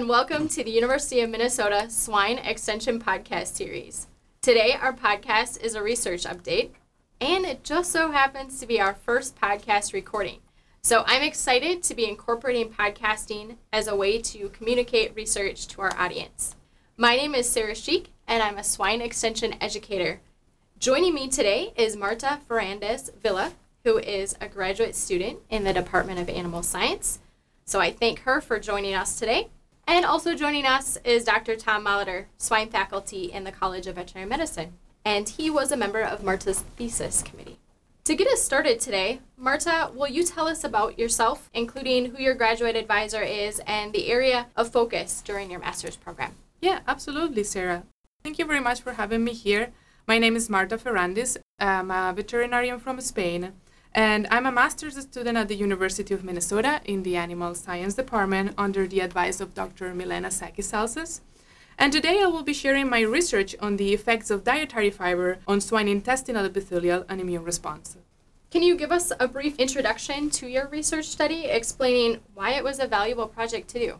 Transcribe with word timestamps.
and 0.00 0.08
welcome 0.08 0.48
to 0.48 0.64
the 0.64 0.70
University 0.70 1.20
of 1.20 1.28
Minnesota 1.28 1.90
Swine 1.90 2.38
Extension 2.38 2.98
Podcast 2.98 3.48
Series. 3.48 4.06
Today, 4.40 4.72
our 4.72 4.94
podcast 4.94 5.60
is 5.60 5.74
a 5.74 5.82
research 5.82 6.24
update, 6.24 6.70
and 7.20 7.44
it 7.44 7.62
just 7.62 7.92
so 7.92 8.10
happens 8.10 8.58
to 8.58 8.66
be 8.66 8.80
our 8.80 8.94
first 8.94 9.38
podcast 9.38 9.92
recording. 9.92 10.38
So, 10.80 11.04
I'm 11.06 11.20
excited 11.20 11.82
to 11.82 11.94
be 11.94 12.08
incorporating 12.08 12.70
podcasting 12.70 13.56
as 13.74 13.88
a 13.88 13.94
way 13.94 14.22
to 14.22 14.48
communicate 14.48 15.14
research 15.14 15.68
to 15.68 15.82
our 15.82 15.94
audience. 15.98 16.56
My 16.96 17.14
name 17.14 17.34
is 17.34 17.46
Sarah 17.46 17.74
Schieck, 17.74 18.06
and 18.26 18.42
I'm 18.42 18.56
a 18.56 18.64
swine 18.64 19.02
extension 19.02 19.54
educator. 19.60 20.22
Joining 20.78 21.12
me 21.12 21.28
today 21.28 21.74
is 21.76 21.94
Marta 21.94 22.38
Ferrandis 22.48 23.14
Vila, 23.22 23.52
who 23.84 23.98
is 23.98 24.34
a 24.40 24.48
graduate 24.48 24.96
student 24.96 25.40
in 25.50 25.64
the 25.64 25.74
Department 25.74 26.18
of 26.18 26.30
Animal 26.30 26.62
Science. 26.62 27.18
So 27.66 27.80
I 27.80 27.90
thank 27.90 28.20
her 28.20 28.40
for 28.40 28.58
joining 28.58 28.94
us 28.94 29.18
today. 29.18 29.50
And 29.86 30.04
also 30.04 30.34
joining 30.34 30.66
us 30.66 30.98
is 31.04 31.24
Dr. 31.24 31.56
Tom 31.56 31.84
Molitor, 31.84 32.26
swine 32.38 32.70
faculty 32.70 33.32
in 33.32 33.44
the 33.44 33.52
College 33.52 33.86
of 33.86 33.96
Veterinary 33.96 34.28
Medicine. 34.28 34.74
And 35.04 35.28
he 35.28 35.50
was 35.50 35.72
a 35.72 35.76
member 35.76 36.00
of 36.00 36.22
Marta's 36.22 36.60
thesis 36.76 37.22
committee. 37.22 37.58
To 38.04 38.14
get 38.14 38.28
us 38.28 38.42
started 38.42 38.80
today, 38.80 39.20
Marta, 39.36 39.90
will 39.94 40.08
you 40.08 40.24
tell 40.24 40.48
us 40.48 40.64
about 40.64 40.98
yourself, 40.98 41.50
including 41.52 42.06
who 42.06 42.22
your 42.22 42.34
graduate 42.34 42.76
advisor 42.76 43.22
is 43.22 43.60
and 43.66 43.92
the 43.92 44.10
area 44.10 44.46
of 44.56 44.72
focus 44.72 45.22
during 45.24 45.50
your 45.50 45.60
master's 45.60 45.96
program? 45.96 46.34
Yeah, 46.60 46.80
absolutely, 46.88 47.44
Sarah. 47.44 47.84
Thank 48.22 48.38
you 48.38 48.44
very 48.46 48.60
much 48.60 48.80
for 48.80 48.94
having 48.94 49.24
me 49.24 49.32
here. 49.32 49.70
My 50.06 50.18
name 50.18 50.34
is 50.34 50.50
Marta 50.50 50.76
Ferrandis. 50.76 51.36
I'm 51.58 51.90
a 51.90 52.12
veterinarian 52.14 52.80
from 52.80 53.00
Spain. 53.00 53.52
And 53.92 54.28
I'm 54.30 54.46
a 54.46 54.52
master's 54.52 54.96
student 55.00 55.36
at 55.36 55.48
the 55.48 55.56
University 55.56 56.14
of 56.14 56.22
Minnesota 56.22 56.80
in 56.84 57.02
the 57.02 57.16
Animal 57.16 57.56
Science 57.56 57.94
Department 57.94 58.54
under 58.56 58.86
the 58.86 59.00
advice 59.00 59.40
of 59.40 59.54
Dr. 59.54 59.92
Milena 59.94 60.30
Sakis 60.30 61.20
And 61.76 61.92
today 61.92 62.22
I 62.22 62.26
will 62.26 62.44
be 62.44 62.52
sharing 62.52 62.88
my 62.88 63.00
research 63.00 63.56
on 63.58 63.78
the 63.78 63.92
effects 63.92 64.30
of 64.30 64.44
dietary 64.44 64.90
fiber 64.90 65.38
on 65.48 65.60
swine 65.60 65.88
intestinal 65.88 66.44
epithelial 66.44 67.04
and 67.08 67.20
immune 67.20 67.42
response. 67.42 67.96
Can 68.52 68.62
you 68.62 68.76
give 68.76 68.92
us 68.92 69.12
a 69.18 69.26
brief 69.26 69.58
introduction 69.58 70.30
to 70.30 70.46
your 70.46 70.68
research 70.68 71.06
study, 71.06 71.46
explaining 71.46 72.20
why 72.34 72.52
it 72.52 72.62
was 72.62 72.78
a 72.78 72.86
valuable 72.86 73.26
project 73.26 73.68
to 73.70 73.78
do? 73.80 73.94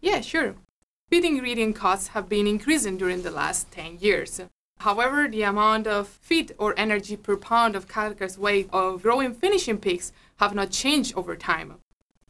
Yeah, 0.00 0.20
sure. 0.20 0.56
Feed 1.10 1.24
ingredient 1.24 1.76
costs 1.76 2.08
have 2.08 2.28
been 2.28 2.46
increasing 2.46 2.96
during 2.96 3.22
the 3.22 3.30
last 3.30 3.70
10 3.70 3.98
years. 4.00 4.40
However, 4.80 5.28
the 5.28 5.42
amount 5.42 5.86
of 5.86 6.08
feed 6.08 6.54
or 6.58 6.74
energy 6.76 7.16
per 7.16 7.36
pound 7.36 7.74
of 7.74 7.88
carcass 7.88 8.38
weight 8.38 8.68
of 8.72 9.02
growing 9.02 9.34
finishing 9.34 9.78
pigs 9.78 10.12
have 10.38 10.54
not 10.54 10.70
changed 10.70 11.14
over 11.16 11.36
time. 11.36 11.74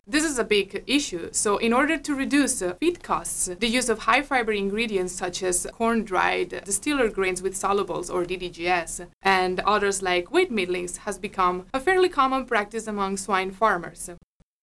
This 0.06 0.24
is 0.24 0.38
a 0.38 0.44
big 0.44 0.84
issue. 0.86 1.28
So, 1.32 1.58
in 1.58 1.74
order 1.74 1.98
to 1.98 2.14
reduce 2.14 2.62
uh, 2.62 2.72
feed 2.80 3.02
costs, 3.02 3.50
the 3.60 3.68
use 3.68 3.90
of 3.90 3.98
high 4.00 4.22
fiber 4.22 4.52
ingredients 4.52 5.12
such 5.12 5.42
as 5.42 5.66
corn 5.70 6.02
dried 6.02 6.62
distiller 6.64 7.10
grains 7.10 7.42
with 7.42 7.52
solubles 7.52 8.10
or 8.10 8.24
DDGS 8.24 9.06
and 9.22 9.60
others 9.60 10.00
like 10.00 10.32
wheat 10.32 10.50
middlings 10.50 10.96
has 10.98 11.18
become 11.18 11.66
a 11.74 11.80
fairly 11.80 12.08
common 12.08 12.46
practice 12.46 12.86
among 12.86 13.18
swine 13.18 13.50
farmers. 13.50 14.08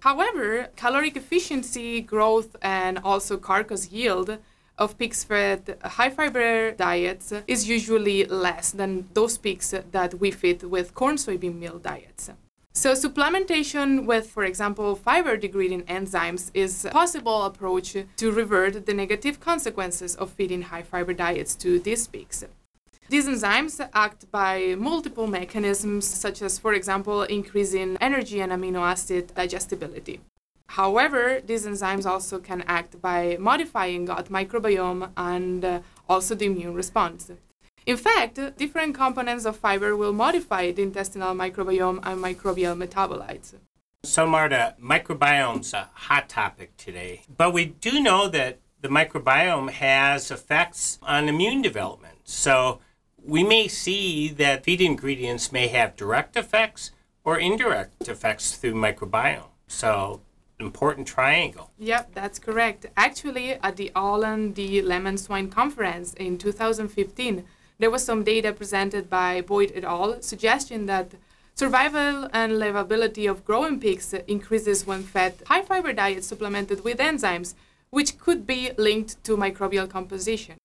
However, 0.01 0.69
caloric 0.75 1.15
efficiency, 1.15 2.01
growth, 2.01 2.55
and 2.63 2.97
also 3.03 3.37
carcass 3.37 3.91
yield 3.91 4.39
of 4.77 4.97
pigs 4.97 5.23
fed 5.23 5.77
high 5.83 6.09
fiber 6.09 6.71
diets 6.71 7.33
is 7.47 7.67
usually 7.67 8.25
less 8.25 8.71
than 8.71 9.07
those 9.13 9.37
pigs 9.37 9.73
that 9.91 10.15
we 10.15 10.31
feed 10.31 10.63
with 10.63 10.93
corn 10.93 11.15
soybean 11.15 11.57
meal 11.57 11.79
diets. 11.79 12.29
So 12.73 12.91
supplementation 12.91 14.05
with, 14.05 14.29
for 14.29 14.43
example, 14.43 14.95
fiber 14.95 15.37
degrading 15.37 15.83
enzymes 15.83 16.51
is 16.53 16.83
a 16.83 16.89
possible 16.89 17.43
approach 17.43 17.95
to 18.17 18.31
revert 18.31 18.85
the 18.85 18.93
negative 18.93 19.39
consequences 19.39 20.13
of 20.17 20.31
feeding 20.31 20.63
high 20.63 20.83
fiber 20.83 21.13
diets 21.13 21.55
to 21.55 21.79
these 21.79 22.05
pigs. 22.07 22.43
These 23.07 23.27
enzymes 23.27 23.87
act 23.93 24.29
by 24.29 24.75
multiple 24.77 25.27
mechanisms, 25.27 26.05
such 26.05 26.41
as, 26.41 26.59
for 26.59 26.73
example, 26.73 27.23
increasing 27.23 27.97
energy 28.01 28.41
and 28.41 28.51
amino 28.51 28.81
acid 28.81 29.31
digestibility. 29.35 30.19
However, 30.75 31.39
these 31.39 31.65
enzymes 31.65 32.05
also 32.05 32.37
can 32.37 32.61
act 32.67 33.01
by 33.01 33.37
modifying 33.39 34.03
gut 34.03 34.27
microbiome 34.27 35.09
and 35.15 35.63
uh, 35.63 35.79
also 36.09 36.35
the 36.35 36.47
immune 36.47 36.73
response. 36.73 37.31
In 37.85 37.95
fact, 37.95 38.37
different 38.57 38.93
components 38.93 39.45
of 39.45 39.55
fiber 39.55 39.95
will 39.95 40.11
modify 40.11 40.71
the 40.71 40.83
intestinal 40.83 41.33
microbiome 41.33 41.99
and 42.03 42.21
microbial 42.21 42.75
metabolites. 42.75 43.53
So, 44.03 44.27
Marta, 44.27 44.75
microbiome's 44.77 45.73
a 45.73 45.89
hot 45.93 46.27
topic 46.27 46.75
today, 46.75 47.21
but 47.37 47.53
we 47.53 47.67
do 47.67 48.01
know 48.01 48.27
that 48.27 48.59
the 48.81 48.89
microbiome 48.89 49.69
has 49.69 50.29
effects 50.29 50.99
on 51.01 51.29
immune 51.29 51.61
development. 51.61 52.17
So, 52.25 52.81
we 53.23 53.45
may 53.45 53.69
see 53.69 54.27
that 54.27 54.65
feed 54.65 54.81
ingredients 54.81 55.53
may 55.53 55.67
have 55.67 55.95
direct 55.95 56.35
effects 56.35 56.91
or 57.23 57.39
indirect 57.39 58.09
effects 58.09 58.57
through 58.57 58.73
microbiome. 58.73 59.51
So, 59.67 60.21
important 60.59 61.07
triangle. 61.07 61.71
Yep, 61.77 62.13
that's 62.13 62.39
correct. 62.39 62.85
Actually, 62.95 63.53
at 63.53 63.75
the 63.75 63.91
Allen 63.95 64.51
D. 64.51 64.81
Leman 64.81 65.17
Swine 65.17 65.49
Conference 65.49 66.13
in 66.13 66.37
2015, 66.37 67.43
there 67.77 67.91
was 67.91 68.05
some 68.05 68.23
data 68.23 68.53
presented 68.53 69.09
by 69.09 69.41
Boyd 69.41 69.71
et 69.75 69.83
al. 69.83 70.21
suggesting 70.21 70.85
that 70.85 71.11
survival 71.55 72.29
and 72.31 72.53
livability 72.53 73.29
of 73.29 73.45
growing 73.45 73.79
pigs 73.79 74.13
increases 74.27 74.87
when 74.87 75.03
fed 75.03 75.35
high 75.47 75.61
fiber 75.61 75.93
diets 75.93 76.27
supplemented 76.27 76.83
with 76.83 76.99
enzymes, 76.99 77.53
which 77.89 78.17
could 78.17 78.47
be 78.47 78.71
linked 78.77 79.21
to 79.25 79.37
microbial 79.37 79.89
composition. 79.89 80.57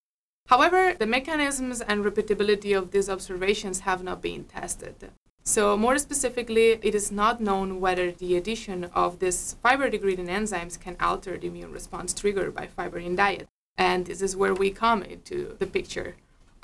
However, 0.47 0.95
the 0.99 1.07
mechanisms 1.07 1.81
and 1.81 2.05
repeatability 2.05 2.77
of 2.77 2.91
these 2.91 3.09
observations 3.09 3.81
have 3.81 4.03
not 4.03 4.21
been 4.21 4.45
tested. 4.45 5.11
So, 5.43 5.77
more 5.77 5.99
specifically, 5.99 6.79
it 6.83 6.95
is 6.95 7.11
not 7.11 7.41
known 7.41 7.81
whether 7.81 8.13
the 8.13 8.37
addition 8.37 8.85
of 8.85 9.19
these 9.19 9.57
fiber 9.63 9.89
degrading 9.89 10.29
enzymes 10.29 10.79
can 10.79 10.97
alter 11.01 11.37
the 11.39 11.49
immune 11.49 11.73
response 11.73 12.13
triggered 12.13 12.55
by 12.55 12.67
fiber 12.67 12.99
in 12.99 13.17
diet. 13.17 13.49
And 13.77 14.07
this 14.07 14.21
is 14.21 14.37
where 14.37 14.55
we 14.55 14.71
come 14.71 15.03
into 15.03 15.57
the 15.59 15.67
picture. 15.67 16.17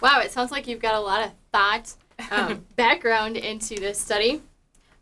Wow, 0.03 0.20
it 0.20 0.31
sounds 0.31 0.50
like 0.50 0.69
you've 0.69 0.82
got 0.82 0.94
a 0.94 1.00
lot 1.00 1.25
of 1.25 1.32
thought, 1.53 1.94
um, 2.31 2.66
background 2.76 3.36
into 3.36 3.76
this 3.76 3.98
study. 3.98 4.42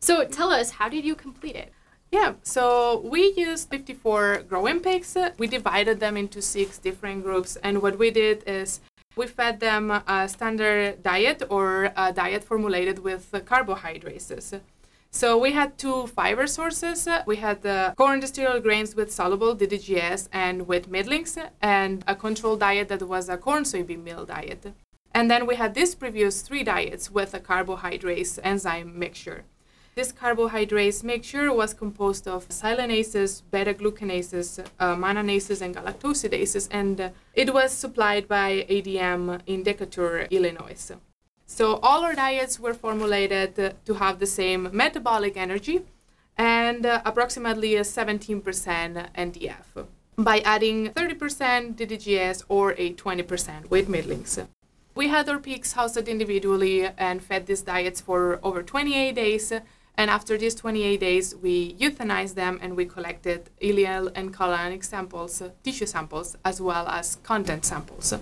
So, 0.00 0.24
tell 0.24 0.52
us, 0.52 0.70
how 0.70 0.88
did 0.88 1.04
you 1.04 1.14
complete 1.14 1.56
it? 1.56 1.72
Yeah, 2.12 2.34
so 2.44 3.00
we 3.04 3.32
used 3.36 3.70
54 3.70 4.44
growing 4.48 4.78
pigs. 4.78 5.16
We 5.36 5.48
divided 5.48 5.98
them 5.98 6.16
into 6.16 6.40
six 6.40 6.78
different 6.78 7.24
groups, 7.24 7.56
and 7.56 7.82
what 7.82 7.98
we 7.98 8.12
did 8.12 8.44
is 8.46 8.80
we 9.16 9.26
fed 9.26 9.60
them 9.60 9.90
a 9.90 10.28
standard 10.28 11.02
diet 11.02 11.42
or 11.48 11.92
a 11.96 12.12
diet 12.12 12.44
formulated 12.44 12.98
with 13.00 13.34
carbohydrates. 13.44 14.54
So 15.10 15.38
we 15.38 15.52
had 15.52 15.78
two 15.78 16.08
fiber 16.08 16.48
sources. 16.48 17.06
We 17.24 17.36
had 17.36 17.62
the 17.62 17.94
corn 17.96 18.18
distilled 18.18 18.64
grains 18.64 18.96
with 18.96 19.12
soluble 19.12 19.54
DDGS 19.54 20.28
and 20.32 20.66
with 20.66 20.90
middlings, 20.90 21.38
and 21.62 22.02
a 22.08 22.16
control 22.16 22.56
diet 22.56 22.88
that 22.88 23.02
was 23.02 23.28
a 23.28 23.36
corn 23.36 23.62
soybean 23.62 24.02
meal 24.02 24.24
diet. 24.24 24.72
And 25.14 25.30
then 25.30 25.46
we 25.46 25.54
had 25.54 25.74
these 25.74 25.94
previous 25.94 26.42
three 26.42 26.64
diets 26.64 27.12
with 27.12 27.32
a 27.32 27.38
carbohydrates 27.38 28.40
enzyme 28.42 28.98
mixture. 28.98 29.44
This 29.94 30.10
carbohydrates 30.10 31.04
mixture 31.04 31.52
was 31.52 31.72
composed 31.72 32.26
of 32.26 32.48
xylanases, 32.48 33.42
beta 33.52 33.72
glucanases, 33.72 34.58
uh, 34.80 34.96
mannanases, 34.96 35.62
and 35.62 35.74
galactosidases, 35.76 36.66
and 36.72 37.00
uh, 37.00 37.10
it 37.32 37.54
was 37.54 37.70
supplied 37.70 38.26
by 38.26 38.66
ADM 38.68 39.40
in 39.46 39.62
Decatur, 39.62 40.26
Illinois. 40.32 40.90
So 41.46 41.76
all 41.76 42.02
our 42.02 42.14
diets 42.14 42.58
were 42.58 42.74
formulated 42.74 43.60
uh, 43.60 43.72
to 43.84 43.94
have 43.94 44.18
the 44.18 44.26
same 44.26 44.68
metabolic 44.72 45.36
energy 45.36 45.82
and 46.36 46.84
uh, 46.84 47.00
approximately 47.04 47.76
a 47.76 47.82
17% 47.82 48.42
NDF 49.14 49.86
by 50.18 50.40
adding 50.40 50.90
30% 50.90 51.76
DDGS 51.76 52.42
or 52.48 52.72
a 52.72 52.94
20% 52.94 53.70
wheat 53.70 53.88
middlings. 53.88 54.44
We 54.96 55.08
had 55.08 55.28
our 55.28 55.38
pigs 55.40 55.72
housed 55.72 56.08
individually 56.08 56.86
and 56.86 57.22
fed 57.22 57.46
these 57.46 57.62
diets 57.62 58.00
for 58.00 58.38
over 58.44 58.62
28 58.62 59.14
days 59.14 59.52
and 59.96 60.10
after 60.10 60.36
these 60.36 60.54
28 60.54 60.98
days, 60.98 61.36
we 61.36 61.74
euthanized 61.74 62.34
them 62.34 62.58
and 62.60 62.76
we 62.76 62.84
collected 62.84 63.50
ileal 63.62 64.10
and 64.14 64.34
colonic 64.34 64.84
samples, 64.84 65.40
uh, 65.40 65.50
tissue 65.62 65.86
samples, 65.86 66.36
as 66.44 66.60
well 66.60 66.88
as 66.88 67.16
content 67.22 67.64
samples. 67.64 68.12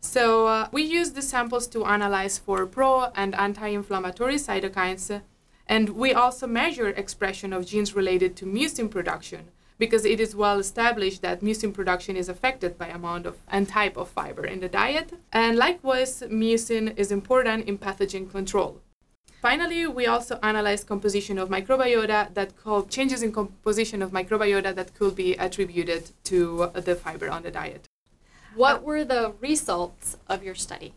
So 0.00 0.46
uh, 0.46 0.68
we 0.72 0.82
used 0.82 1.14
the 1.14 1.22
samples 1.22 1.66
to 1.68 1.84
analyze 1.84 2.38
for 2.38 2.64
pro 2.64 3.10
and 3.14 3.34
anti-inflammatory 3.34 4.36
cytokines, 4.36 5.20
and 5.66 5.90
we 5.90 6.14
also 6.14 6.46
measured 6.46 6.98
expression 6.98 7.52
of 7.52 7.66
genes 7.66 7.94
related 7.94 8.34
to 8.36 8.46
mucin 8.46 8.90
production 8.90 9.50
because 9.78 10.04
it 10.04 10.20
is 10.20 10.34
well 10.34 10.58
established 10.58 11.22
that 11.22 11.40
mucin 11.40 11.72
production 11.72 12.16
is 12.16 12.28
affected 12.28 12.76
by 12.78 12.88
amount 12.88 13.26
of 13.26 13.36
and 13.48 13.68
type 13.68 13.96
of 13.96 14.08
fiber 14.08 14.44
in 14.44 14.60
the 14.60 14.68
diet. 14.68 15.12
And 15.32 15.56
likewise, 15.56 16.22
mucin 16.22 16.96
is 16.96 17.12
important 17.12 17.66
in 17.66 17.78
pathogen 17.78 18.30
control. 18.30 18.80
Finally, 19.40 19.86
we 19.86 20.06
also 20.06 20.38
analyzed 20.42 20.86
composition 20.86 21.38
of 21.38 21.48
microbiota 21.48 22.32
that 22.34 22.54
called 22.62 22.90
changes 22.90 23.22
in 23.22 23.32
composition 23.32 24.02
of 24.02 24.10
microbiota 24.10 24.74
that 24.74 24.94
could 24.94 25.16
be 25.16 25.32
attributed 25.34 26.10
to 26.24 26.70
the 26.74 26.94
fiber 26.94 27.30
on 27.30 27.42
the 27.42 27.50
diet. 27.50 27.88
What 28.54 28.82
were 28.82 29.02
the 29.02 29.32
results 29.40 30.18
of 30.28 30.42
your 30.42 30.54
study? 30.54 30.94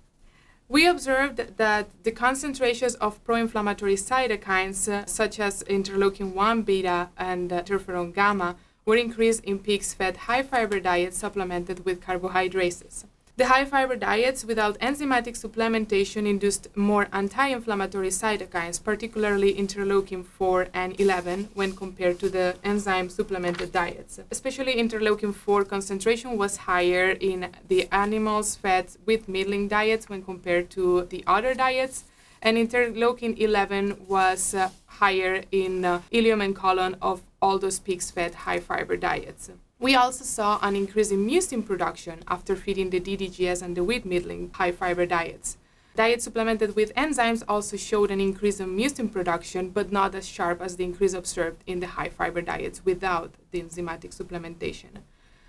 We 0.68 0.88
observed 0.88 1.58
that 1.58 1.88
the 2.04 2.12
concentrations 2.12 2.96
of 2.96 3.24
pro 3.24 3.36
inflammatory 3.36 3.96
cytokines, 3.96 4.92
uh, 4.92 5.06
such 5.06 5.40
as 5.40 5.64
interleukin 5.64 6.34
1 6.34 6.64
beta 6.64 7.10
and 7.18 7.54
uh, 7.54 7.62
interferon 7.62 8.14
gamma, 8.14 8.56
were 8.86 8.98
increased 8.98 9.44
in 9.46 9.60
pigs 9.60 9.94
fed 9.94 10.18
high 10.18 10.44
fiber 10.44 10.80
diets 10.80 11.18
supplemented 11.18 11.86
with 11.86 12.02
carbohydrates. 12.02 13.06
The 13.36 13.48
high 13.48 13.66
fiber 13.66 13.96
diets 13.96 14.46
without 14.46 14.78
enzymatic 14.80 15.36
supplementation 15.36 16.28
induced 16.28 16.68
more 16.78 17.08
anti 17.12 17.48
inflammatory 17.48 18.10
cytokines, 18.10 18.84
particularly 18.84 19.56
interleukin 19.56 20.24
4 20.24 20.68
and 20.72 21.00
11, 21.02 21.50
when 21.56 21.76
compared 21.76 22.20
to 22.20 22.30
the 22.30 22.56
enzyme 22.64 23.10
supplemented 23.10 23.72
diets. 23.72 24.20
Especially 24.30 24.76
interleukin 24.76 25.34
4 25.34 25.66
concentration 25.66 26.38
was 26.38 26.58
higher 26.58 27.18
in 27.20 27.50
the 27.68 27.88
animals 27.92 28.56
fed 28.56 28.92
with 29.08 29.28
middling 29.28 29.68
diets 29.68 30.08
when 30.08 30.22
compared 30.22 30.70
to 30.70 31.06
the 31.10 31.24
other 31.26 31.56
diets, 31.56 32.04
and 32.40 32.56
interleukin 32.56 33.36
11 33.36 34.06
was 34.08 34.54
uh, 34.54 34.70
higher 34.86 35.44
in 35.52 35.84
uh, 35.84 36.02
ileum 36.12 36.46
and 36.46 36.56
colon 36.56 36.96
of 37.02 37.24
all 37.42 37.58
those 37.58 37.80
pigs 37.80 38.12
fed 38.12 38.36
high 38.46 38.60
fiber 38.60 38.96
diets. 38.96 39.50
We 39.84 39.96
also 39.96 40.24
saw 40.24 40.60
an 40.62 40.78
increase 40.78 41.12
in 41.12 41.28
mucin 41.28 41.66
production 41.66 42.24
after 42.30 42.56
feeding 42.56 42.90
the 42.90 43.02
DDGS 43.02 43.62
and 43.62 43.76
the 43.76 43.84
wheat 43.84 44.06
middling 44.06 44.50
high 44.54 44.72
fiber 44.72 45.06
diets. 45.06 45.58
Diets 45.98 46.24
supplemented 46.24 46.74
with 46.78 46.96
enzymes 46.96 47.44
also 47.50 47.76
showed 47.76 48.10
an 48.10 48.22
increase 48.22 48.62
in 48.62 48.78
mucin 48.78 49.12
production, 49.12 49.72
but 49.72 49.92
not 49.92 50.16
as 50.16 50.26
sharp 50.26 50.62
as 50.62 50.78
the 50.78 50.86
increase 50.86 51.14
observed 51.14 51.66
in 51.68 51.82
the 51.82 51.88
high 51.88 52.08
fiber 52.08 52.42
diets 52.42 52.86
without 52.86 53.34
the 53.52 53.62
enzymatic 53.62 54.16
supplementation. 54.16 55.02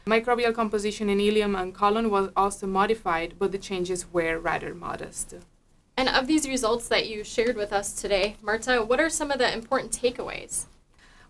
Microbial 0.04 0.52
composition 0.52 1.08
in 1.08 1.18
ileum 1.18 1.56
and 1.56 1.72
colon 1.72 2.10
was 2.10 2.30
also 2.36 2.66
modified, 2.66 3.34
but 3.38 3.52
the 3.52 3.58
changes 3.68 4.12
were 4.12 4.40
rather 4.40 4.74
modest. 4.74 5.36
And 5.96 6.08
of 6.08 6.26
these 6.26 6.48
results 6.48 6.88
that 6.88 7.08
you 7.08 7.22
shared 7.22 7.56
with 7.56 7.72
us 7.72 7.92
today, 7.92 8.34
Marta, 8.42 8.82
what 8.84 8.98
are 8.98 9.08
some 9.08 9.30
of 9.30 9.38
the 9.38 9.54
important 9.54 9.92
takeaways? 9.92 10.66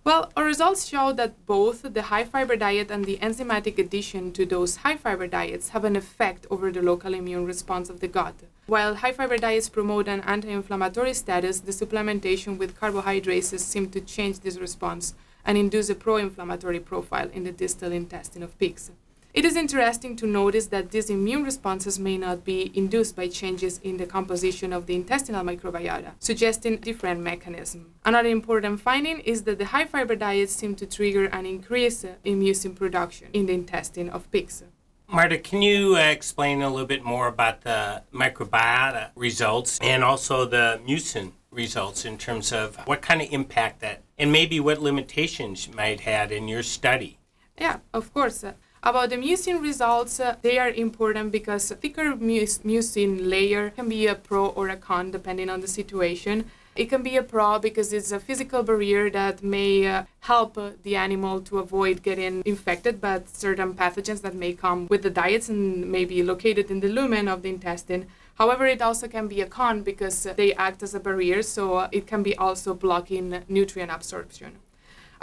Well, 0.05 0.31
our 0.37 0.45
results 0.45 0.85
show 0.87 1.15
that 1.15 1.47
both 1.47 1.95
the 1.95 2.03
high 2.03 2.25
fiber 2.25 2.57
diet 2.57 2.91
and 2.91 3.07
the 3.07 3.17
enzymatic 3.23 3.79
addition 3.79 4.33
to 4.33 4.45
those 4.45 4.77
high 4.77 4.99
fiber 4.99 5.27
diets 5.27 5.71
have 5.71 5.83
an 5.87 5.97
effect 5.97 6.47
over 6.51 6.71
the 6.71 6.83
local 6.83 7.15
immune 7.15 7.47
response 7.47 7.89
of 7.89 8.01
the 8.01 8.09
gut. 8.09 8.35
While 8.67 8.97
high 8.97 9.13
fiber 9.13 9.39
diets 9.39 9.71
promote 9.71 10.07
an 10.07 10.21
anti 10.21 10.51
inflammatory 10.51 11.15
status, 11.15 11.61
the 11.61 11.73
supplementation 11.73 12.59
with 12.59 12.79
carbohydrates 12.79 13.59
seem 13.63 13.89
to 13.93 14.01
change 14.03 14.41
this 14.41 14.59
response 14.59 15.15
and 15.43 15.57
induce 15.57 15.89
a 15.89 15.95
pro 15.95 16.17
inflammatory 16.17 16.81
profile 16.81 17.31
in 17.33 17.45
the 17.45 17.53
distal 17.53 17.91
intestine 17.91 18.43
of 18.43 18.59
pigs. 18.59 18.91
It 19.35 19.45
is 19.45 19.57
interesting 19.57 20.15
to 20.19 20.29
notice 20.29 20.69
that 20.69 20.93
these 20.93 21.11
immune 21.11 21.43
responses 21.43 21.99
may 21.99 22.17
not 22.17 22.45
be 22.45 22.71
induced 22.73 23.17
by 23.17 23.27
changes 23.27 23.81
in 23.83 23.97
the 23.97 24.07
composition 24.07 24.73
of 24.73 24.87
the 24.87 24.95
intestinal 24.95 25.45
microbiota, 25.45 26.13
suggesting 26.21 26.77
different 26.77 27.21
mechanism. 27.21 27.95
Another 28.05 28.29
important 28.29 28.81
finding 28.81 29.19
is 29.19 29.43
that 29.43 29.59
the 29.59 29.65
high 29.65 29.87
fiber 29.87 30.15
diets 30.15 30.53
seem 30.55 30.77
to 30.77 30.87
trigger 30.87 31.25
an 31.25 31.47
increase 31.47 32.05
in 32.23 32.41
mucin 32.41 32.77
production 32.77 33.27
in 33.33 33.47
the 33.47 33.55
intestine 33.55 34.09
of 34.09 34.31
pigs. 34.31 34.63
Marta, 35.09 35.39
can 35.39 35.63
you 35.63 35.97
uh, 35.97 35.99
explain 35.99 36.63
a 36.63 36.71
little 36.71 36.87
bit 36.87 37.03
more 37.03 37.27
about 37.27 37.63
the 37.63 38.05
microbiota 38.13 39.11
results 39.17 39.81
and 39.83 40.05
also 40.05 40.45
the 40.45 40.81
mucin 40.87 41.33
results 41.51 42.05
in 42.05 42.19
terms 42.19 42.53
of 42.53 42.77
what 42.85 43.03
kind 43.03 43.21
of 43.21 43.27
impact 43.33 43.81
that 43.81 44.05
and 44.17 44.31
maybe 44.31 44.61
what 44.61 44.81
limitations 44.81 45.69
might 45.75 46.03
had 46.03 46.31
in 46.31 46.47
your 46.47 46.63
study? 46.63 47.19
Yeah, 47.59 47.79
of 47.93 48.15
course. 48.15 48.45
About 48.87 49.09
the 49.09 49.17
mucin 49.17 49.63
results, 49.63 50.21
uh, 50.21 50.37
they 50.43 50.59
are 50.59 50.69
important 50.69 51.33
because 51.33 51.71
thicker 51.71 52.13
mucin 52.13 53.31
layer 53.31 53.71
can 53.71 53.89
be 53.89 54.07
a 54.07 54.15
pro 54.15 54.49
or 54.49 54.69
a 54.69 54.77
con 54.77 55.11
depending 55.11 55.49
on 55.49 55.63
the 55.63 55.67
situation. 55.67 56.45
It 56.77 56.91
can 56.91 57.03
be 57.03 57.17
a 57.17 57.23
pro 57.23 57.59
because 57.59 57.95
it's 57.95 58.13
a 58.13 58.21
physical 58.21 58.63
barrier 58.63 59.09
that 59.09 59.43
may 59.43 59.87
uh, 59.87 60.05
help 60.21 60.59
uh, 60.59 60.73
the 60.83 60.97
animal 60.97 61.41
to 61.49 61.61
avoid 61.61 62.03
getting 62.03 62.43
infected 62.45 63.01
by 63.01 63.23
certain 63.33 63.73
pathogens 63.73 64.21
that 64.21 64.35
may 64.35 64.53
come 64.53 64.87
with 64.89 65.03
the 65.03 65.09
diets 65.09 65.49
and 65.49 65.91
may 65.91 66.05
be 66.05 66.23
located 66.23 66.71
in 66.71 66.81
the 66.81 66.89
lumen 66.89 67.27
of 67.27 67.41
the 67.41 67.49
intestine. 67.49 68.07
However, 68.35 68.67
it 68.67 68.83
also 68.83 69.09
can 69.09 69.29
be 69.29 69.41
a 69.41 69.47
con 69.47 69.83
because 69.83 70.25
they 70.37 70.53
act 70.57 70.83
as 70.83 70.95
a 70.95 71.01
barrier, 71.01 71.43
so 71.43 71.89
it 71.91 72.07
can 72.07 72.23
be 72.23 72.37
also 72.37 72.75
blocking 72.75 73.45
nutrient 73.49 73.91
absorption. 73.91 74.59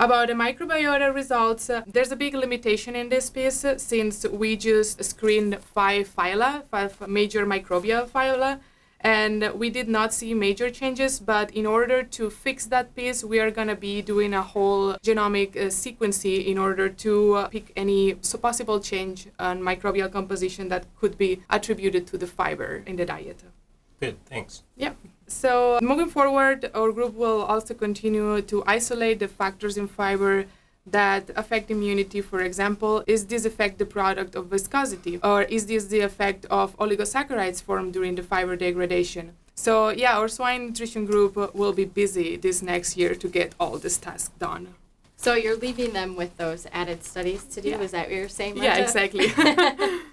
About 0.01 0.29
the 0.29 0.33
microbiota 0.33 1.13
results, 1.13 1.69
uh, 1.69 1.83
there's 1.85 2.11
a 2.11 2.15
big 2.15 2.33
limitation 2.33 2.95
in 2.95 3.09
this 3.09 3.29
piece 3.29 3.63
uh, 3.63 3.77
since 3.77 4.25
we 4.25 4.55
just 4.55 5.03
screened 5.03 5.59
five 5.59 6.09
phyla, 6.15 6.63
five 6.71 7.07
major 7.07 7.45
microbial 7.45 8.09
phyla, 8.09 8.61
and 9.01 9.51
we 9.53 9.69
did 9.69 9.87
not 9.87 10.11
see 10.11 10.33
major 10.33 10.71
changes. 10.71 11.19
But 11.19 11.51
in 11.51 11.67
order 11.67 12.01
to 12.01 12.31
fix 12.31 12.65
that 12.65 12.95
piece, 12.95 13.23
we 13.23 13.39
are 13.39 13.51
going 13.51 13.67
to 13.67 13.75
be 13.75 14.01
doing 14.01 14.33
a 14.33 14.41
whole 14.41 14.95
genomic 15.05 15.55
uh, 15.55 15.69
sequencing 15.69 16.47
in 16.47 16.57
order 16.57 16.89
to 16.89 17.35
uh, 17.35 17.47
pick 17.49 17.71
any 17.75 18.15
so 18.21 18.39
possible 18.39 18.79
change 18.79 19.27
on 19.37 19.61
microbial 19.61 20.11
composition 20.11 20.67
that 20.69 20.87
could 20.99 21.15
be 21.15 21.43
attributed 21.51 22.07
to 22.07 22.17
the 22.17 22.25
fiber 22.25 22.81
in 22.87 22.95
the 22.95 23.05
diet. 23.05 23.43
Good, 23.99 24.17
thanks. 24.25 24.63
Yeah. 24.75 24.93
So 25.31 25.79
moving 25.81 26.09
forward, 26.09 26.69
our 26.75 26.91
group 26.91 27.13
will 27.15 27.41
also 27.43 27.73
continue 27.73 28.41
to 28.43 28.63
isolate 28.67 29.19
the 29.19 29.27
factors 29.27 29.77
in 29.77 29.87
fiber 29.87 30.45
that 30.85 31.29
affect 31.35 31.71
immunity. 31.71 32.21
For 32.21 32.41
example, 32.41 33.03
is 33.07 33.25
this 33.27 33.45
effect 33.45 33.79
the 33.79 33.85
product 33.85 34.35
of 34.35 34.47
viscosity, 34.47 35.19
or 35.23 35.43
is 35.43 35.65
this 35.67 35.85
the 35.85 36.01
effect 36.01 36.45
of 36.45 36.77
oligosaccharides 36.77 37.63
formed 37.63 37.93
during 37.93 38.15
the 38.15 38.23
fiber 38.23 38.55
degradation? 38.55 39.33
So 39.55 39.89
yeah, 39.89 40.17
our 40.17 40.27
swine 40.27 40.67
nutrition 40.67 41.05
group 41.05 41.35
will 41.55 41.73
be 41.73 41.85
busy 41.85 42.35
this 42.35 42.61
next 42.61 42.97
year 42.97 43.15
to 43.15 43.27
get 43.27 43.55
all 43.59 43.77
this 43.77 43.97
task 43.97 44.37
done. 44.37 44.75
So 45.15 45.35
you're 45.35 45.57
leaving 45.57 45.93
them 45.93 46.15
with 46.15 46.35
those 46.37 46.67
added 46.73 47.03
studies 47.03 47.43
to 47.53 47.61
do. 47.61 47.69
Yeah. 47.69 47.79
Is 47.79 47.91
that 47.91 48.07
what 48.07 48.15
you're 48.15 48.27
saying? 48.27 48.57
Yeah, 48.57 48.77
exactly. 48.77 49.27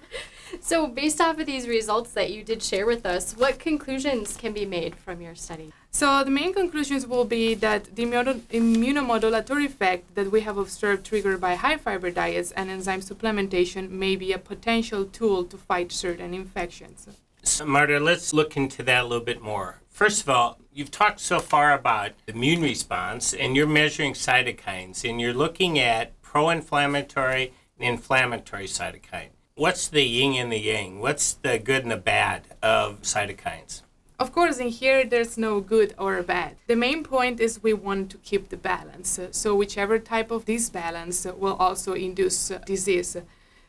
So, 0.61 0.87
based 0.87 1.21
off 1.21 1.39
of 1.39 1.45
these 1.45 1.67
results 1.67 2.11
that 2.11 2.31
you 2.31 2.43
did 2.43 2.61
share 2.63 2.85
with 2.85 3.05
us, 3.05 3.33
what 3.33 3.59
conclusions 3.59 4.35
can 4.35 4.53
be 4.53 4.65
made 4.65 4.95
from 4.95 5.21
your 5.21 5.35
study? 5.35 5.71
So 5.91 6.23
the 6.23 6.31
main 6.31 6.53
conclusions 6.53 7.07
will 7.07 7.25
be 7.25 7.55
that 7.55 7.95
the 7.95 8.05
immuno- 8.05 8.41
immunomodulatory 8.51 9.65
effect 9.65 10.13
that 10.15 10.31
we 10.31 10.41
have 10.41 10.57
observed 10.57 11.05
triggered 11.05 11.41
by 11.41 11.55
high 11.55 11.77
fiber 11.77 12.11
diets 12.11 12.51
and 12.51 12.69
enzyme 12.69 13.01
supplementation 13.01 13.89
may 13.89 14.15
be 14.15 14.31
a 14.31 14.37
potential 14.37 15.05
tool 15.05 15.43
to 15.45 15.57
fight 15.57 15.91
certain 15.91 16.33
infections. 16.33 17.07
So, 17.41 17.65
Marta, 17.65 17.99
let's 17.99 18.33
look 18.33 18.55
into 18.55 18.83
that 18.83 19.03
a 19.03 19.07
little 19.07 19.25
bit 19.25 19.41
more. 19.41 19.81
First 19.89 20.21
of 20.21 20.29
all, 20.29 20.59
you've 20.71 20.91
talked 20.91 21.19
so 21.19 21.39
far 21.39 21.73
about 21.73 22.11
immune 22.27 22.61
response, 22.61 23.33
and 23.33 23.55
you're 23.55 23.67
measuring 23.67 24.13
cytokines, 24.13 25.09
and 25.09 25.19
you're 25.19 25.33
looking 25.33 25.79
at 25.79 26.21
pro 26.21 26.49
inflammatory 26.49 27.53
and 27.79 27.89
inflammatory 27.89 28.65
cytokine. 28.65 29.29
What's 29.59 29.89
the 29.89 30.03
yin 30.03 30.35
and 30.35 30.53
the 30.53 30.57
yang? 30.57 31.01
What's 31.01 31.33
the 31.33 31.59
good 31.59 31.83
and 31.83 31.91
the 31.91 31.97
bad 31.97 32.43
of 32.63 33.01
cytokines? 33.01 33.81
Of 34.17 34.31
course, 34.31 34.57
in 34.57 34.69
here, 34.69 35.03
there's 35.03 35.37
no 35.37 35.59
good 35.59 35.93
or 35.97 36.23
bad. 36.23 36.55
The 36.67 36.77
main 36.77 37.03
point 37.03 37.41
is 37.41 37.61
we 37.61 37.73
want 37.73 38.09
to 38.11 38.17
keep 38.19 38.47
the 38.47 38.55
balance. 38.55 39.19
So, 39.31 39.53
whichever 39.53 39.99
type 39.99 40.31
of 40.31 40.45
disbalance 40.45 41.25
will 41.25 41.55
also 41.55 41.91
induce 41.91 42.53
disease. 42.65 43.17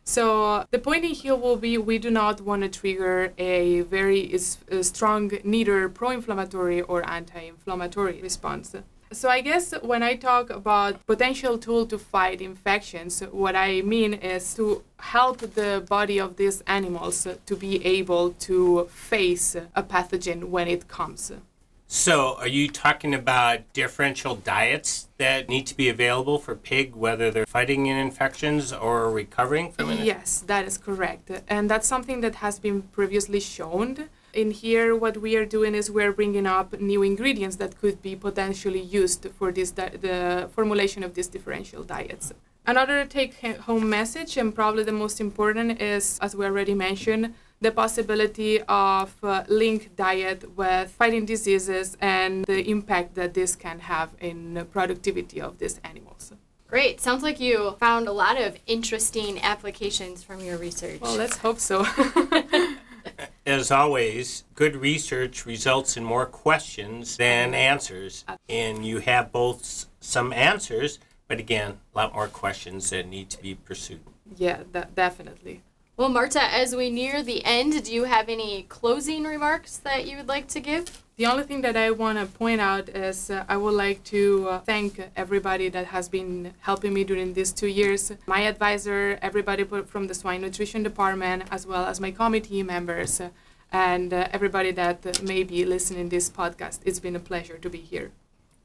So, 0.04 0.64
the 0.70 0.78
point 0.78 1.04
in 1.04 1.10
here 1.10 1.34
will 1.34 1.56
be 1.56 1.76
we 1.76 1.98
do 1.98 2.08
not 2.08 2.40
want 2.40 2.62
to 2.62 2.68
trigger 2.68 3.32
a 3.36 3.80
very 3.80 4.38
strong, 4.38 5.32
neither 5.42 5.88
pro 5.88 6.10
inflammatory 6.10 6.82
or 6.82 7.02
anti 7.10 7.40
inflammatory 7.40 8.22
response. 8.22 8.76
So 9.12 9.28
I 9.28 9.40
guess 9.40 9.72
when 9.82 10.04
I 10.04 10.14
talk 10.14 10.50
about 10.50 11.04
potential 11.04 11.58
tool 11.58 11.84
to 11.86 11.98
fight 11.98 12.40
infections, 12.40 13.20
what 13.32 13.56
I 13.56 13.82
mean 13.82 14.14
is 14.14 14.54
to 14.54 14.84
help 14.98 15.38
the 15.38 15.84
body 15.88 16.20
of 16.20 16.36
these 16.36 16.60
animals 16.68 17.26
to 17.46 17.56
be 17.56 17.84
able 17.84 18.30
to 18.46 18.84
face 18.84 19.56
a 19.56 19.82
pathogen 19.82 20.44
when 20.44 20.68
it 20.68 20.86
comes. 20.86 21.32
So, 21.88 22.36
are 22.36 22.46
you 22.46 22.68
talking 22.68 23.12
about 23.12 23.72
differential 23.72 24.36
diets 24.36 25.08
that 25.18 25.48
need 25.48 25.66
to 25.66 25.76
be 25.76 25.88
available 25.88 26.38
for 26.38 26.54
pig, 26.54 26.94
whether 26.94 27.32
they're 27.32 27.46
fighting 27.46 27.86
in 27.86 27.96
infections 27.96 28.72
or 28.72 29.10
recovering 29.10 29.72
from 29.72 29.90
it? 29.90 29.98
Yes, 30.04 30.44
that 30.46 30.66
is 30.66 30.78
correct. 30.78 31.32
And 31.48 31.68
that's 31.68 31.88
something 31.88 32.20
that 32.20 32.36
has 32.36 32.60
been 32.60 32.82
previously 32.82 33.40
shown. 33.40 34.08
In 34.32 34.52
here, 34.52 34.94
what 34.94 35.16
we 35.16 35.36
are 35.36 35.44
doing 35.44 35.74
is 35.74 35.90
we're 35.90 36.12
bringing 36.12 36.46
up 36.46 36.80
new 36.80 37.02
ingredients 37.02 37.56
that 37.56 37.80
could 37.80 38.00
be 38.00 38.14
potentially 38.14 38.80
used 38.80 39.26
for 39.36 39.50
this 39.50 39.72
di- 39.72 39.96
the 40.00 40.48
formulation 40.54 41.02
of 41.02 41.14
these 41.14 41.26
differential 41.26 41.82
diets. 41.82 42.32
Another 42.66 43.04
take-home 43.04 43.88
message, 43.88 44.36
and 44.36 44.54
probably 44.54 44.84
the 44.84 44.92
most 44.92 45.20
important, 45.20 45.80
is 45.80 46.18
as 46.22 46.36
we 46.36 46.44
already 46.44 46.74
mentioned, 46.74 47.34
the 47.60 47.72
possibility 47.72 48.62
of 48.68 49.12
uh, 49.22 49.44
link 49.48 49.96
diet 49.96 50.56
with 50.56 50.90
fighting 50.90 51.26
diseases 51.26 51.96
and 52.00 52.44
the 52.44 52.70
impact 52.70 53.14
that 53.16 53.34
this 53.34 53.56
can 53.56 53.80
have 53.80 54.10
in 54.20 54.54
the 54.54 54.64
productivity 54.64 55.40
of 55.40 55.58
these 55.58 55.80
animals. 55.82 56.32
Great. 56.68 57.00
Sounds 57.00 57.24
like 57.24 57.40
you 57.40 57.72
found 57.80 58.06
a 58.06 58.12
lot 58.12 58.40
of 58.40 58.56
interesting 58.68 59.40
applications 59.42 60.22
from 60.22 60.38
your 60.40 60.56
research. 60.56 61.00
Well, 61.00 61.16
let's 61.16 61.38
hope 61.38 61.58
so. 61.58 61.84
As 63.46 63.70
always, 63.70 64.44
good 64.54 64.76
research 64.76 65.46
results 65.46 65.96
in 65.96 66.04
more 66.04 66.26
questions 66.26 67.16
than 67.16 67.54
answers. 67.54 68.24
And 68.48 68.84
you 68.84 68.98
have 68.98 69.32
both 69.32 69.86
some 70.00 70.32
answers, 70.32 70.98
but 71.26 71.38
again, 71.38 71.78
a 71.94 71.98
lot 71.98 72.14
more 72.14 72.28
questions 72.28 72.90
that 72.90 73.08
need 73.08 73.30
to 73.30 73.40
be 73.42 73.54
pursued. 73.54 74.00
yeah, 74.36 74.64
that, 74.72 74.94
definitely. 74.94 75.62
Well, 75.96 76.08
Marta, 76.08 76.42
as 76.42 76.74
we 76.74 76.88
near 76.90 77.22
the 77.22 77.44
end, 77.44 77.84
do 77.84 77.92
you 77.92 78.04
have 78.04 78.28
any 78.28 78.62
closing 78.64 79.24
remarks 79.24 79.76
that 79.78 80.06
you 80.06 80.16
would 80.16 80.28
like 80.28 80.48
to 80.48 80.60
give? 80.60 81.02
The 81.20 81.26
only 81.26 81.42
thing 81.42 81.60
that 81.60 81.76
I 81.76 81.90
want 81.90 82.18
to 82.18 82.24
point 82.24 82.62
out 82.62 82.88
is 82.88 83.28
uh, 83.28 83.44
I 83.46 83.58
would 83.58 83.74
like 83.74 84.02
to 84.04 84.48
uh, 84.48 84.60
thank 84.60 84.98
everybody 85.14 85.68
that 85.68 85.88
has 85.88 86.08
been 86.08 86.54
helping 86.60 86.94
me 86.94 87.04
during 87.04 87.34
these 87.34 87.52
two 87.52 87.66
years. 87.66 88.10
My 88.26 88.40
advisor, 88.40 89.18
everybody 89.20 89.64
from 89.64 90.06
the 90.06 90.14
swine 90.14 90.40
nutrition 90.40 90.82
department, 90.82 91.42
as 91.50 91.66
well 91.66 91.84
as 91.84 92.00
my 92.00 92.10
committee 92.10 92.62
members, 92.62 93.20
and 93.70 94.14
uh, 94.14 94.28
everybody 94.32 94.70
that 94.70 95.22
may 95.22 95.42
be 95.42 95.66
listening 95.66 96.08
this 96.08 96.30
podcast. 96.30 96.78
It's 96.86 97.00
been 97.00 97.16
a 97.16 97.20
pleasure 97.20 97.58
to 97.58 97.68
be 97.68 97.82
here. 97.82 98.12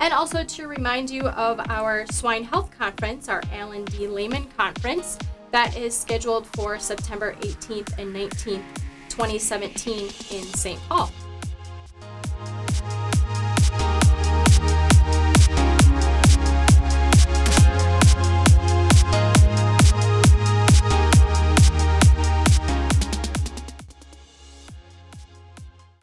And 0.00 0.12
also 0.12 0.42
to 0.42 0.66
remind 0.66 1.08
you 1.08 1.28
of 1.28 1.60
our 1.70 2.04
Swine 2.10 2.42
Health 2.42 2.76
Conference, 2.76 3.28
our 3.28 3.40
Allen 3.52 3.84
D. 3.84 4.08
Leman 4.08 4.46
Conference, 4.56 5.16
that 5.52 5.76
is 5.76 5.96
scheduled 5.96 6.48
for 6.48 6.80
September 6.80 7.36
18th 7.40 7.96
and 7.98 8.12
19th, 8.14 8.64
2017 9.08 10.06
in 10.06 10.42
St. 10.42 10.80
Paul. 10.88 11.12